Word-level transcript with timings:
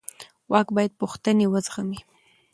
واک 0.51 0.67
باید 0.75 0.97
پوښتنې 1.01 1.45
وزغمي 1.53 1.99